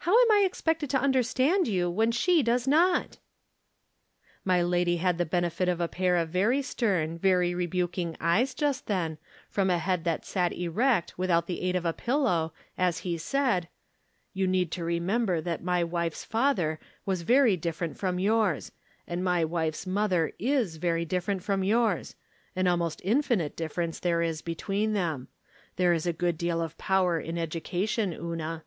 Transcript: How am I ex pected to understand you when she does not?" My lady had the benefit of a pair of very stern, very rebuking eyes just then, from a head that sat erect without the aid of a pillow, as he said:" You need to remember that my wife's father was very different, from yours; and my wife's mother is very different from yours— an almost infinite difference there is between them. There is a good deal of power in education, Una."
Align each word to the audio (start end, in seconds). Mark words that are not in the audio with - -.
How 0.00 0.12
am 0.20 0.30
I 0.30 0.42
ex 0.44 0.60
pected 0.60 0.90
to 0.90 1.00
understand 1.00 1.66
you 1.68 1.88
when 1.88 2.12
she 2.12 2.42
does 2.42 2.68
not?" 2.68 3.16
My 4.50 4.60
lady 4.62 4.98
had 4.98 5.16
the 5.16 5.24
benefit 5.24 5.70
of 5.70 5.80
a 5.80 5.88
pair 5.88 6.16
of 6.18 6.28
very 6.28 6.60
stern, 6.60 7.16
very 7.18 7.54
rebuking 7.54 8.14
eyes 8.20 8.52
just 8.52 8.88
then, 8.88 9.16
from 9.48 9.70
a 9.70 9.78
head 9.78 10.04
that 10.04 10.26
sat 10.26 10.52
erect 10.52 11.16
without 11.16 11.46
the 11.46 11.62
aid 11.62 11.76
of 11.76 11.86
a 11.86 11.94
pillow, 11.94 12.52
as 12.76 12.98
he 13.08 13.16
said:" 13.16 13.68
You 14.34 14.46
need 14.46 14.70
to 14.72 14.84
remember 14.84 15.40
that 15.40 15.64
my 15.64 15.82
wife's 15.82 16.26
father 16.26 16.78
was 17.06 17.22
very 17.22 17.56
different, 17.56 17.96
from 17.96 18.18
yours; 18.18 18.70
and 19.06 19.24
my 19.24 19.46
wife's 19.46 19.86
mother 19.86 20.34
is 20.38 20.76
very 20.76 21.06
different 21.06 21.42
from 21.42 21.64
yours— 21.64 22.16
an 22.54 22.66
almost 22.66 23.00
infinite 23.02 23.56
difference 23.56 23.98
there 23.98 24.20
is 24.20 24.42
between 24.42 24.92
them. 24.92 25.28
There 25.76 25.94
is 25.94 26.06
a 26.06 26.12
good 26.12 26.36
deal 26.36 26.60
of 26.60 26.76
power 26.76 27.18
in 27.18 27.38
education, 27.38 28.12
Una." 28.12 28.64